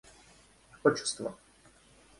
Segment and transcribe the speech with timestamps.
[0.83, 1.37] Отчество